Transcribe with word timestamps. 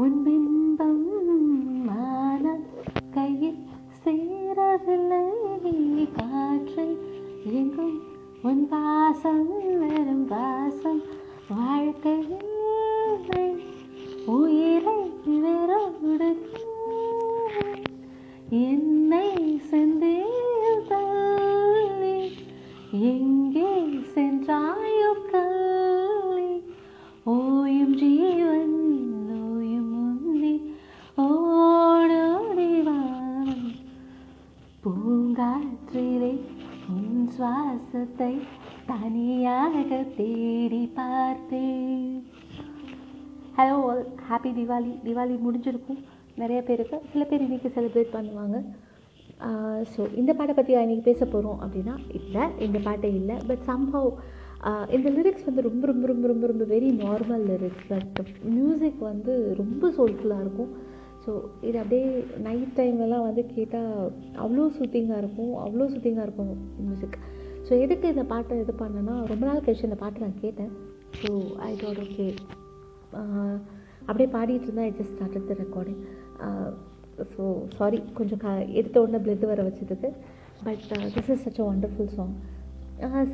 உன் 0.00 0.18
பிம்பம் 0.24 1.04
மான 1.86 2.44
கையில் 3.10 3.60
சேரவில்லை 4.02 5.24
காற்றில் 6.18 6.96
எங்கும் 7.52 7.96
உன் 8.42 8.68
பாசம் 8.68 9.44
வெறும் 9.80 10.26
பாசம். 10.26 11.02
வாழ்க்கையில்லை 11.50 13.46
உயிரை 14.28 14.98
வெறோடு 15.42 16.30
என்னை 18.62 19.28
செந்தேல் 19.70 20.09
சுவாசத்தை 37.40 38.32
தனியாக 38.88 39.74
தேடி 40.16 40.80
பார்த்தேன் 40.96 42.10
hello 43.58 43.76
all 43.90 44.02
happy 44.30 44.50
Deepavali 44.58 44.90
Deepavali 45.04 45.36
முடிஞ்சிருக்கும். 45.44 46.00
நிறைய 46.42 46.58
பேருக்கு. 46.68 46.96
சில 47.12 47.22
பேர் 47.30 47.44
இன்றைக்கி 47.46 47.70
செலிப்ரேட் 47.76 48.12
பண்ணுவாங்க. 48.16 48.58
ஸோ 49.92 50.00
இந்த 50.20 50.30
பாட்டை 50.40 50.54
பற்றி 50.58 50.76
இன்றைக்கி 50.84 51.06
பேச 51.08 51.20
போகிறோம் 51.24 51.62
அப்படின்னா 51.64 51.94
இல்லை 52.18 52.44
இந்த 52.66 52.78
பாட்டை 52.88 53.12
இல்லை. 53.20 53.38
பட் 53.50 53.64
சம்ஹவ் 53.70 54.10
இந்த 54.96 55.08
லிரிக்ஸ் 55.16 55.48
வந்து 55.48 55.66
ரொம்ப 55.70 55.82
ரொம்ப 55.92 56.06
ரொம்ப 56.12 56.26
ரொம்ப 56.32 56.46
ரொம்ப 56.52 56.66
very 56.74 56.90
normal 57.04 57.46
lyrics 57.52 57.88
but 57.94 58.20
music 58.56 59.02
வந்து 59.10 59.34
ரொம்ப 59.62 59.92
சோல்ஃபுல்லாக 59.98 60.44
இருக்கும். 60.46 60.72
ஸோ 61.24 61.32
இது 61.68 61.76
அப்படியே 61.82 62.04
நைட் 62.46 62.76
டைம்லலாம் 62.78 63.26
வந்து 63.28 63.42
கேட்டால் 63.56 63.90
அவ்வளோ 64.44 64.66
சூத்திங்காக 64.76 65.20
இருக்கும் 65.22 65.54
அவ்வளோ 65.64 65.86
சூத்திங்காக 65.92 66.26
இருக்கும் 66.26 66.52
மியூசிக் 66.86 67.18
ஸோ 67.66 67.72
எதுக்கு 67.84 68.06
இந்த 68.14 68.24
பாட்டை 68.32 68.54
இது 68.62 68.74
பண்ணேன்னா 68.82 69.16
ரொம்ப 69.32 69.42
நாள் 69.48 69.64
கழிச்சு 69.64 69.88
இந்த 69.88 69.98
பாட்டை 70.04 70.20
நான் 70.24 70.40
கேட்டேன். 70.44 70.70
ஸோ 71.20 71.30
ஐ 71.66 71.70
தாட் 71.82 72.00
ஓகே 72.06 72.26
அப்படியே 74.08 74.28
பாடிட்டு 74.36 74.66
இருந்தால் 74.68 74.88
I 74.88 74.92
just 75.00 75.14
started 75.16 75.48
the 75.50 75.56
recording 75.62 76.00
so 77.34 77.44
sorry 77.78 77.98
கொஞ்சம் 78.18 78.40
க 78.44 78.48
எடுத்த 78.80 78.96
உடனே 79.02 79.20
பிளட் 79.26 79.44
வர 79.50 79.60
வச்சதுக்கு. 79.68 80.10
But 80.66 80.86
this 81.16 81.30
is 81.34 81.44
such 81.46 81.60
a 81.62 81.66
wonderful 81.72 82.10
song 82.16 82.34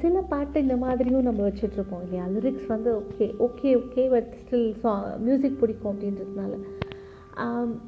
சில 0.03 0.17
பாட்டு 0.33 0.57
இந்த 0.65 0.75
மாதிரியும் 0.83 1.27
நம்ம 1.29 1.41
வச்சிட்ருப்போம் 1.47 2.03
இல்லையா? 2.05 2.25
லிரிக்ஸ் 2.35 2.69
வந்து 2.75 2.91
okay 3.01 3.27
okay 3.47 3.71
okay 3.81 4.03
but 4.15 4.29
still 4.43 4.69
சா 4.83 4.93
மியூசிக் 5.27 5.61
பிடிக்கும் 5.63 5.93
அப்படின்றதுனால. 5.93 6.53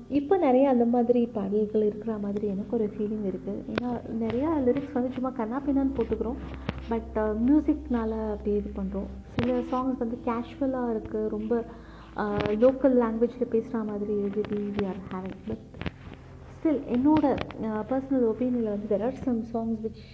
இப்போ 0.09 0.37
நிறைய 0.37 0.69
அந்த 0.69 0.85
மாதிரி 0.85 1.27
பாடல்கள் 1.27 1.83
இருக்கிற 1.83 2.19
மாதிரி 2.19 2.47
எனக்கு 2.47 2.77
ஒரு 2.77 2.91
ஃபீலிங் 2.97 3.27
இருக்குது 3.27 3.63
ஏன்னா 3.69 3.91
நிறையா 4.21 4.49
லிரிக்ஸ் 4.67 4.93
வந்து 4.93 5.13
சும்மா 5.13 5.31
கண்ணா 5.31 5.63
பின்னான்னு 5.67 5.97
போட்டுக்கிறோம் 5.97 6.41
பட் 6.89 7.17
மியூசிக்னால் 7.47 8.31
அப்படி 8.31 8.57
இது 8.57 8.71
பண்ணுறோம் 8.77 9.09
சில 9.35 9.59
சாங்ஸ் 9.71 9.99
வந்து 9.99 10.19
கேஷுவலாக 10.25 10.93
இருக்குது 10.93 11.29
ரொம்ப 11.29 11.55
லோக்கல் 12.61 12.97
லாங்குவேஜில் 12.99 13.51
பேசுகிற 13.51 13.83
மாதிரி 13.85 14.13
எழுதி 14.19 14.57
we 14.77 14.87
are 14.87 15.01
having 15.13 15.41
but 15.47 15.65
still 16.53 16.83
என்னோட 16.89 17.27
பர்சனல் 17.91 18.27
ஒப்பீனியில் 18.31 18.69
வந்து 18.69 18.97
there 18.97 19.05
are 19.05 19.19
some 19.23 19.45
songs 19.53 19.83
which 19.83 20.05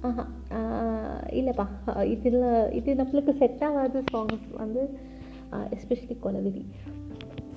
ஆஹா 0.00 0.24
இல்லைப்பா. 1.30 1.66
இதில் 2.04 2.42
இது 2.72 2.94
நம்மளுக்கு 2.94 3.36
செட் 3.36 3.64
ஆகாத 3.64 4.02
சாங்ஸ் 4.12 4.46
வந்து 4.52 4.82
எஸ்பெஷலி 5.74 6.16
கொலவெறி 6.22 6.64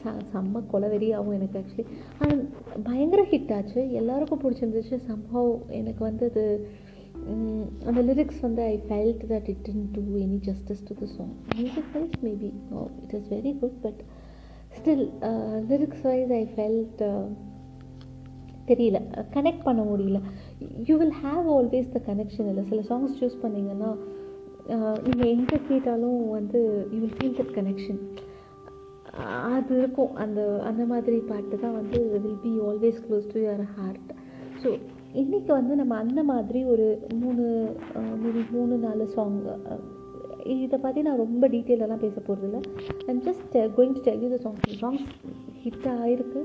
ச 0.02 0.14
செம்ம 0.34 0.62
கொலவெறியாகவும் 0.72 1.36
எனக்கு 1.40 1.60
ஆக்சுவலி 1.62 1.86
ஆனால் 2.20 2.42
பயங்கர 2.88 3.24
ஹிட் 3.34 3.54
ஆச்சு. 3.58 3.82
எல்லாருக்கும் 4.02 4.42
பிடிச்சிருந்துச்சு. 4.44 4.98
சம்பவ் 5.10 5.52
எனக்கு 5.82 6.04
வந்து 6.10 6.26
அது 6.32 6.46
அந்த 7.90 8.00
லிரிக்ஸ் 8.10 8.42
வந்து 8.46 8.62
I 8.74 8.76
felt 8.88 9.24
that 9.32 9.50
it 9.54 9.68
in 9.72 9.84
do 9.96 10.04
any 10.26 10.38
justice 10.50 10.84
to 10.90 10.94
the 11.02 11.08
song 11.16 11.34
music 11.60 11.92
wise 11.96 12.18
maybe 12.28 12.50
it 13.04 13.14
is 13.20 13.30
very 13.36 13.54
good 13.62 13.78
but 13.86 14.02
still 14.78 15.06
lyrics 15.72 16.04
wise 16.10 16.34
I 16.42 16.44
felt 16.56 17.02
தெரியல. 18.70 19.00
கனெக்ட் 19.36 19.64
பண்ண 19.68 19.82
முடியல. 19.92 20.20
You 20.88 20.96
will 21.02 21.16
have 21.26 21.46
always 21.58 21.94
the 21.96 22.00
connection 22.10 22.50
இல்லை. 22.52 22.64
சில 22.72 22.82
songs 22.90 23.16
choose 23.22 23.38
பண்ணிங்கன்னா 23.44 23.92
uh, 24.74 24.96
நீங்கள் 25.06 25.32
எங்கே 25.36 25.58
கேட்டாலும் 25.70 26.20
வந்து 26.38 26.60
you 26.94 27.00
will 27.04 27.16
feel 27.20 27.38
that 27.40 27.54
connection 27.58 28.02
அது 29.14 29.78
இருக்கும். 29.78 30.16
அந்த 30.16 30.62
அந்த 30.64 30.86
மாதிரி 30.86 31.18
பாட்டு 31.20 31.60
தான் 31.60 31.74
வந்து 31.74 32.20
will 32.20 32.42
be 32.44 32.60
always 32.60 33.00
close 33.08 33.34
to 33.34 33.40
your 33.42 33.62
heart 33.76 34.12
so 34.64 34.70
இன்றைக்கி 35.14 35.48
வந்து 35.48 35.76
நம்ம 35.76 35.96
அந்த 35.96 36.24
மாதிரி 36.24 36.64
ஒரு 36.64 36.86
மூணு 37.14 37.46
மூணு 38.18 38.44
மூணு 38.52 38.78
நாலு 38.78 39.08
சாங் 39.08 39.38
இதை 40.46 40.80
பற்றி 40.80 41.02
நான் 41.02 41.18
ரொம்ப 41.18 41.48
டீட்டெயிலெல்லாம் 41.48 42.00
பேச 42.00 42.22
போகிறதில்ல 42.22 42.60
I'm 43.08 43.22
just 43.22 43.76
going 43.78 43.94
to 43.94 44.02
tell 44.02 44.22
you 44.22 44.30
the 44.30 44.40
songs 44.44 44.80
songs 44.82 45.04
hit 45.64 45.88
ஆகிருக்கு 45.98 46.42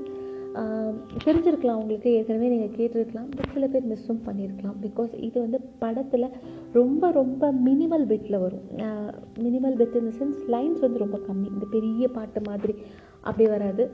தெரிஞ்சிருக்கலாம் 1.23 1.79
உங்களுக்கு 1.81 2.09
ஏற்கனவே 2.17 2.47
நீங்கள் 2.53 2.75
கேட்டிருக்கலாம் 2.77 3.29
பட் 3.37 3.51
சில 3.55 3.65
பேர் 3.73 3.89
மிஸ்ஸும் 3.91 4.21
பண்ணியிருக்கலாம் 4.27 4.77
பிகாஸ் 4.85 5.11
இது 5.27 5.37
வந்து 5.45 5.59
படத்தில் 5.83 6.27
ரொம்ப 6.77 7.11
ரொம்ப 7.19 7.51
மினிமல் 7.67 8.05
பிட்டில் 8.11 8.41
வரும். 8.45 8.65
Minimal 9.45 9.77
bit 9.81 9.97
in 9.99 10.07
the 10.09 10.13
sense 10.19 10.41
lines 10.55 10.83
வந்து 10.85 11.03
ரொம்ப 11.05 11.19
கம்மி. 11.27 11.47
இந்த 11.55 11.67
பெரிய 11.75 12.07
பாட்டு 12.17 12.41
மாதிரி 12.49 12.75
அப்படி 13.27 13.47
வராது. 13.55 13.85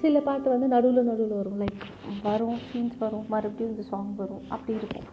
சில 0.00 0.20
பாட்டு 0.28 0.48
வந்து 0.54 0.66
நடுவில் 0.74 1.08
நடுவில் 1.10 1.38
வரும். 1.40 1.58
லைக் 1.62 1.84
வரும் 2.28 2.58
சீன்ஸ் 2.70 2.98
வரும் 3.04 3.26
மறுபடியும் 3.34 3.72
இந்த 3.74 3.84
சாங் 3.92 4.14
வரும். 4.22 4.42
அப்படி 4.54 4.78
இருக்கும். 4.80 5.06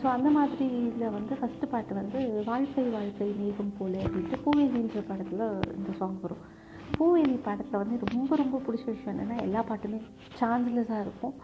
ஸோ 0.00 0.06
அந்த 0.16 0.28
மாதிரி 0.36 0.64
இதில் 0.86 1.14
வந்து 1.18 1.34
ஃபஸ்ட்டு 1.40 1.70
பாட்டு 1.74 1.92
வந்து 2.00 2.18
வாழ்க்கை 2.50 2.84
வாழ்க்கை 2.96 3.28
மேகம் 3.42 3.76
போல 3.78 3.94
அப்படின்ட்டு 4.06 4.42
பூவேலின்ற 4.46 5.02
படத்தில் 5.10 5.46
இந்த 5.78 5.90
சாங் 6.00 6.18
வரும். 6.24 6.42
பூவெளி 6.98 7.36
படத்தில் 7.42 7.82
வந்து 7.82 7.98
ரொம்ப 8.12 8.36
ரொம்ப 8.36 8.56
பிடிச்ச 8.66 8.84
விஷயம் 8.84 9.12
என்னென்னா 9.14 9.36
எல்லா 9.42 9.60
பாட்டுமே 9.68 10.00
சான்ஸ்லெஸ்ஸாக 10.40 11.04
இருக்கும். 11.06 11.34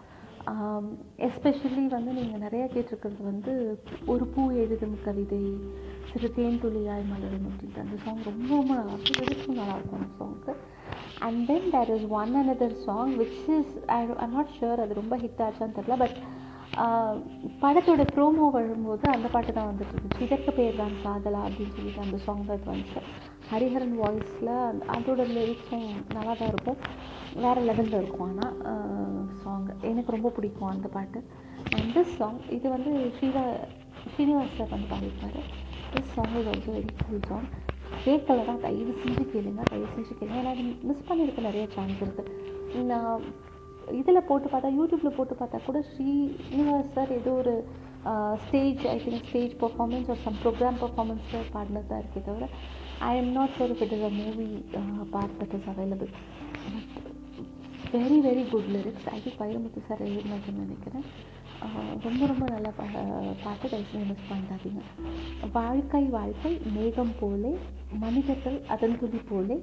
எஸ்பெஷலி 1.27 1.83
வந்து 1.89 2.13
நீங்கள் 2.13 2.43
நிறையா 2.45 2.67
கேட்டிருக்கிறது 2.75 3.23
வந்து 3.23 3.53
ஒரு 4.07 4.25
பூ 4.27 4.43
எழுதும் 4.63 4.97
கவிதை 5.05 5.41
சிறு 6.11 6.29
தேன் 6.33 6.61
துளியாய் 6.63 7.05
மலரும் 7.11 7.49
அப்படின்ற 7.51 7.79
அந்த 7.79 7.97
சாங் 8.05 8.23
ரொம்ப 8.25 8.49
ரொம்ப 8.55 8.75
நல்லாயிருக்கும் 8.75 9.21
லிரிக்ஸும் 9.21 9.61
நல்லாயிருக்கும் 9.61 10.01
அந்த 10.01 10.17
சாங்க்கு 10.21 10.55
and 11.19 11.41
then 11.47 11.71
there 11.71 11.93
is 11.97 12.09
one 12.21 12.35
another 12.35 12.77
song 12.87 13.13
which 13.19 13.43
is 13.59 13.75
I 13.97 14.01
I'm 14.25 14.37
not 14.39 14.55
sure 14.61 14.83
அது 14.85 14.95
ரொம்ப 14.95 15.17
ஹிட் 15.17 15.43
ஆச்சான்னு 15.49 15.77
தெரில 15.79 15.97
பட் 15.97 16.17
படத்தோட 17.63 18.03
ப்ரோமோ 18.15 18.45
வரும்போது 18.57 19.05
அந்த 19.15 19.27
பாட்டு 19.33 19.53
தான் 19.57 19.71
வந்துட்டு 19.71 19.95
இருந்துச்சு. 19.95 20.25
இதற்கு 20.27 20.51
பேர் 20.59 20.81
தான் 20.83 20.95
காதலா 21.05 21.41
அப்படின்னு 21.47 21.75
சொல்லிட்டு 21.77 22.05
அந்த 22.07 22.19
சாங் 22.27 22.45
தான் 22.51 22.69
வந்துச்சு. 22.73 23.01
ஹரிஹரன் 23.51 23.97
வாய்ஸில் 24.01 24.53
அதோட 24.97 25.23
லிரிக்ஸும் 25.37 25.89
நல்லா 26.17 26.35
தான் 26.41 26.53
இருக்கும். 26.53 26.79
வேறு 27.45 27.61
லெவலில் 27.69 27.99
இருக்கும். 28.03 28.31
ஆனால் 28.31 28.55
சாங் 29.43 29.67
எனக்கு 29.91 30.15
ரொம்ப 30.17 30.31
பிடிக்கும் 30.37 30.73
அந்த 30.75 30.89
பாட்டு. 30.97 31.21
அண்ட் 31.77 31.91
திஸ் 31.97 32.15
சாங் 32.21 32.41
இது 32.59 32.67
வந்து 32.77 32.93
ஸ்ரீவா 33.17 33.45
ஸ்ரீனிவாஸ் 34.13 34.57
சார் 34.59 34.75
வந்து 34.77 34.91
பாடியிருப்பார். 34.95 35.39
திஸ் 35.95 36.15
சாங் 36.17 36.35
இது 36.41 36.49
வந்து 36.55 36.73
வெரி 36.77 36.91
கூல் 37.03 37.29
சாங் 37.31 37.49
கேட்கல 38.05 38.43
தான் 38.49 38.65
தயவு 38.65 38.93
செஞ்சு 39.03 39.25
கேளுங்க 39.33 39.63
தயவு 39.71 39.89
செஞ்சு 39.95 40.13
கேளுங்க. 40.19 40.41
ஏன்னா 40.43 40.53
மிஸ் 40.89 41.07
பண்ணியிருக்க 41.09 41.49
நிறைய 41.51 41.65
சான்ஸ் 41.77 42.03
இருக்குது 42.05 42.85
நான் 42.91 43.25
இதில் 43.99 44.27
போட்டு 44.29 44.49
பார்த்தா 44.49 44.71
யூடியூப்பில் 44.79 45.17
போட்டு 45.19 45.35
பார்த்தா 45.35 45.59
கூட 45.67 45.79
ஸ்ரீனிவாஸ் 45.91 46.93
சார் 46.95 47.13
ஏதோ 47.13 47.33
ஒரு 47.43 47.55
stage 48.45 48.83
I 48.87 48.97
think 49.05 49.27
stage 49.31 49.55
performance 49.63 50.11
ஒரு 50.13 50.21
சம் 50.27 50.39
ப்ரோக்ராம் 50.45 50.79
பர்ஃபார்மன்ஸில் 50.83 51.51
பாடினது 51.57 51.91
தான் 51.91 52.03
இருக்கே 52.03 52.23
தவிர 52.29 52.49
I 53.09 53.13
am 53.17 53.33
not 53.33 53.55
sure 53.59 53.75
it 53.77 53.95
is 53.97 54.07
a 54.11 54.13
movie 54.21 54.49
part 55.11 55.37
that 55.41 55.55
is 55.59 55.69
available 55.75 56.13
very 57.95 58.19
very 58.27 58.45
good 58.51 58.71
lyrics 58.77 59.07
I 59.15 59.21
think 59.25 59.41
Vairamuthu 59.43 59.81
sir 59.89 60.03
எழுதினதுன்னு 60.07 60.63
நினைக்கிறேன். 60.65 61.07
ரொம்ப 62.05 62.23
ரொம்ப 62.31 62.45
நல்லா 62.53 62.71
பா 62.77 62.85
பாட்டு. 63.45 63.67
தயவுசெய்து 63.73 64.07
மிஸ் 64.11 64.29
பண்ணாதீங்க 64.29 64.81
வாழ்க்கை 65.53 66.03
வாழ்க்கை 66.17 66.53
மேகம் 66.77 67.15
போலே 67.21 67.53
மனிதர்கள் 68.05 68.59
அதன் 68.75 68.99
துளி 69.01 69.21
போலே 69.31 69.57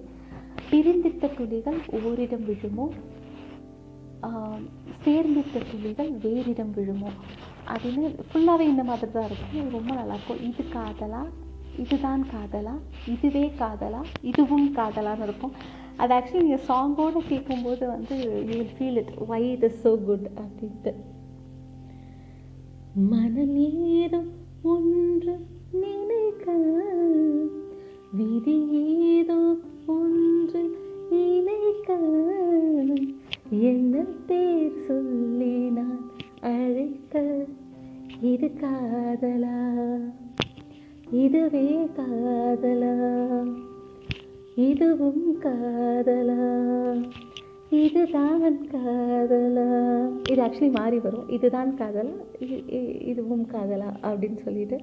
பிரிந்திட்ட 0.69 1.29
துளிகள் 1.37 1.79
ஓரிடம் 2.01 2.45
விழுமோ 2.49 2.85
சேர்ந்திட்ட 5.05 5.57
துளிகள் 5.71 6.11
வேறிடம் 6.25 6.71
விழுமோ? 6.77 7.09
அப்படின்னு 7.71 8.03
ஃபுல்லாகவே 8.29 8.65
இந்த 8.73 8.83
மாதிரி 8.83 9.11
தான் 9.11 9.27
இருக்கும். 9.29 9.53
இது 9.53 9.75
ரொம்ப 9.77 9.91
நல்லாயிருக்கும் 9.93 10.41
இது 10.49 10.63
காதலா? 10.75 11.21
இதுதான் 11.83 12.23
காதலா? 12.33 12.75
இதுவே 13.13 13.51
காதலா? 13.59 14.01
இதுவும் 14.21 14.75
காதலான்னு 14.75 15.23
இருக்கும். 15.23 15.53
அது 15.95 16.13
ஆக்சுவலி 16.15 16.43
நீங்கள் 16.45 16.65
சாங்கோடு 16.67 17.19
கேட்கும்போது 17.27 17.87
வந்து 17.87 18.15
you 18.49 18.55
will 18.57 18.75
feel 18.79 18.99
it 19.03 19.13
why 19.27 19.51
it 19.51 19.63
is 19.63 19.87
so 19.87 20.03
good 20.05 20.27
அப்படின்ட்டு. 20.41 20.93
மனநேரம் 23.11 24.31
ஒன்று 24.61 25.47
நினைக்க 25.71 26.45
இதுவே 41.17 41.89
காதலா? 41.97 43.27
இதுவும் 44.55 45.41
காதலா? 45.41 46.63
இதுதான் 47.69 48.67
காதலா? 48.67 50.09
இது 50.31 50.43
ஆக்சுவலி 50.43 50.71
மாறி 50.71 50.99
வரும். 50.99 51.29
இதுதான் 51.29 51.77
காதலா? 51.77 52.13
இ- 52.39 53.01
இதுவும் 53.01 53.47
காதலா 53.47 53.93
அப்படின்னு 54.01 54.37
சொல்லிட்டு. 54.37 54.79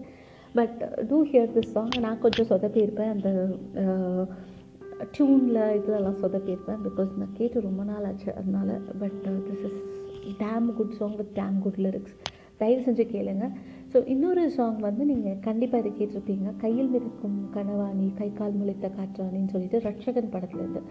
But 0.55 1.05
to 1.09 1.25
hear 1.25 1.51
this 1.55 1.63
song 1.63 1.89
நான் 2.01 2.19
கொஞ்சம் 2.19 2.47
சொதப்பியிருப்பேன். 2.47 3.11
அந்த 3.11 3.47
uh, 3.75 4.27
டியூனில் 5.19 5.77
இதெல்லாம் 5.77 6.19
சொதப்பியிருப்பேன். 6.23 6.79
பிகாஸ் 6.85 7.17
நான் 7.19 7.33
கேட்டு 7.33 7.61
ரொம்ப 7.61 7.85
நாள் 7.85 8.05
ஆச்சு 8.05 8.35
அதனால. 8.35 8.73
But 8.99 9.27
this 9.27 9.65
is 9.65 9.83
damn 10.39 10.73
good 10.73 10.93
song 10.93 11.17
with 11.17 11.39
damn 11.39 11.59
good 11.63 11.77
lyrics 11.77 12.33
தயவு 12.57 12.83
செஞ்சு 12.83 13.07
கேளுங்கள் 13.07 13.83
ஸோ 13.95 14.01
இன்னொரு 14.13 14.45
சாங் 14.55 14.79
வந்து 14.87 15.03
நீங்கள் 15.11 15.43
கண்டிப்பாக 15.45 15.83
இதை 15.83 15.91
கேட்டிருப்பீங்க. 15.99 16.49
கையில் 16.63 16.89
மிதக்கும் 16.95 17.37
கனவாணி 17.57 18.07
கை 18.21 18.29
கால் 18.39 18.57
முளைத்த 18.61 18.87
காற்றாணின்னு 18.97 19.53
சொல்லிட்டு 19.53 19.79
ரட்சகன் 19.85 20.33
படத்துலேருந்து 20.33 20.83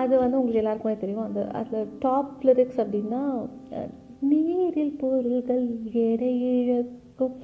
அது 0.00 0.14
வந்து 0.22 0.38
உங்களுக்கு 0.38 0.60
எல்லாருக்குமே 0.60 0.94
தெரியும். 1.00 1.26
அந்த 1.28 1.40
அதில் 1.60 1.90
டாப் 2.04 2.44
லிரிக்ஸ் 2.48 2.80
அப்படின்னா 2.82 3.22
நீரில் 4.30 4.94
பொருள்கள் 5.02 5.66
எடை 6.06 6.32
இழக்கும் 6.52 7.34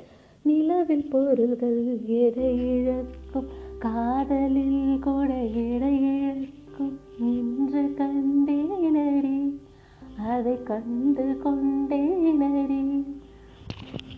நிலவில் 0.45 1.07
பொருள்கள் 1.15 1.81
எடை 2.23 2.53
இழக்கும் 2.75 3.49
காதலில் 3.87 5.03
கூட 5.07 5.31
எடை 5.67 5.95
இழக்கும் 6.13 6.97
என்று 7.33 7.83
கண்டேனடி 8.01 9.37
அதை 10.33 10.55
கண்டு 10.71 11.27
கொண்டேனரி 11.43 12.58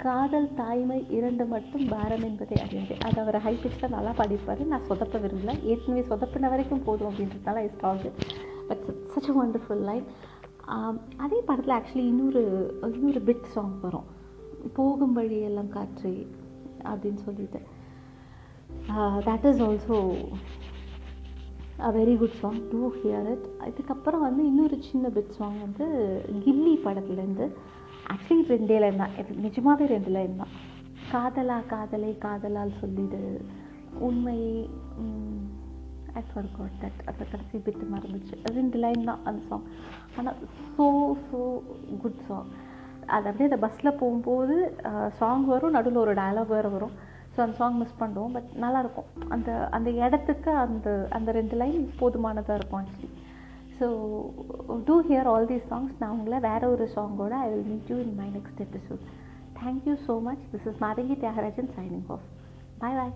காதல் 0.03 0.55
தாய்மை 0.55 0.99
இரண்டு 1.11 1.45
மட்டும் 1.45 1.87
பாரம் 1.89 2.23
என்பதை 2.23 2.57
அறியாது 2.65 2.95
அது 3.07 3.19
அவர் 3.21 3.39
ஹை 3.47 3.55
பிச்சில் 3.63 3.95
நல்லா 3.95 4.11
பாடிப்பார். 4.11 4.67
நான் 4.73 4.87
சொதப்ப 4.89 5.17
விரும்பல. 5.25 5.53
ஏற்கனவே 5.73 6.03
சொதப்பின 6.11 6.49
வரைக்கும் 6.53 6.85
போதும் 6.85 7.11
அப்படின்றதால 7.11 7.59
I 7.65 7.69
stop 7.69 8.07
but 8.69 8.85
such 9.13 9.29
a 9.31 9.35
wonderful 9.43 9.85
line 9.89 10.07
அதே 11.25 11.41
படத்தில் 11.47 11.77
ஆக்சுவலி 11.77 12.07
இன்னொரு 12.13 12.43
இன்னொரு 12.95 13.21
பிட் 13.27 13.51
சாங் 13.57 13.77
வரும். 13.81 14.09
போகும் 14.79 15.13
வழியெல்லாம் 15.13 15.71
காற்று 15.77 16.13
அப்படின்னு 16.85 17.21
சொல்லிட்டு. 17.27 17.61
That 19.29 19.47
is 19.51 19.63
also 19.63 19.99
very 21.99 22.15
good 22.21 22.39
song 22.41 22.61
to 22.73 22.81
hear 23.01 23.29
it 23.35 23.47
இதுக்கப்புறம் 23.71 24.25
வந்து 24.27 24.43
இன்னொரு 24.51 24.77
சின்ன 24.89 25.09
பிட் 25.17 25.35
சாங் 25.39 25.59
வந்து 25.67 25.87
கில்லி 26.45 26.75
படத்துலேருந்து 26.87 27.47
ஆக்சுவலி 28.13 28.45
ரெண்டே 28.53 28.77
லைன் 28.83 29.01
தான். 29.03 29.15
இது 29.21 29.41
நிஜமாகவே 29.47 29.87
ரெண்டு 29.95 30.11
லைன் 30.17 30.41
தான். 30.43 30.53
காதலா 31.13 31.59
காதலை 31.73 32.13
காதலால் 32.25 32.79
சொல்லிடு. 32.81 33.21
உண்மை 34.07 34.39
ஐ 36.19 36.23
கோட் 36.57 36.79
தட் 36.83 37.01
அந்த 37.11 37.23
கடைசி 37.33 37.59
பிட்டு 37.67 37.85
மறந்துச்சு. 37.95 38.35
ரெண்டு 38.59 38.79
லைன் 38.85 39.09
தான் 39.11 39.23
அந்த 39.31 39.41
சாங் 39.51 39.67
ஆனால் 40.19 40.39
ஸோ 40.75 40.87
ஸோ 41.29 41.41
குட் 42.05 42.21
சாங் 42.29 42.51
அது 43.17 43.29
அப்படியே 43.29 43.51
அந்த 43.51 43.61
பஸ்ஸில் 43.67 43.99
போகும்போது 44.01 44.57
சாங் 45.21 45.45
வரும் 45.53 45.77
நடுவில் 45.77 46.03
ஒரு 46.05 46.15
டயலாக் 46.21 46.55
வேறு 46.57 46.71
வரும். 46.77 46.97
ஸோ 47.35 47.39
அந்த 47.45 47.55
சாங் 47.57 47.79
மிஸ் 47.81 47.99
பண்ணுவோம் 48.01 48.35
பட் 48.37 48.51
நல்லாயிருக்கும் 48.63 49.09
அந்த 49.29 49.51
அந்த 49.71 49.91
இடத்துக்கு 50.01 50.53
அந்த 50.65 50.89
அந்த 51.11 51.33
ரெண்டு 51.33 51.57
லைன் 51.57 51.83
போதுமானதாக 51.99 52.59
இருக்கும் 52.59 52.81
actually 52.81 53.11
so 53.79 53.89
to 54.89 54.97
hear 55.09 55.31
all 55.33 55.51
these 55.53 55.69
songs 55.71 56.01
நான் 56.01 56.17
உங்களை 56.17 56.41
வேறு 56.49 56.73
ஒரு 56.75 56.87
சாங்கோட 56.97 57.35
I 57.41 57.51
will 57.53 57.69
meet 57.71 57.91
you 57.93 57.99
in 58.07 58.17
my 58.23 58.29
next 58.37 58.63
episode 58.67 59.05
thank you 59.61 59.97
so 60.09 60.17
much 60.23 60.45
this 60.53 60.69
is 60.73 60.81
Mathangi 60.87 61.17
Thiagarajan 61.25 61.73
signing 61.79 62.09
off 62.09 62.27
bye 62.79 62.99
bye 63.01 63.15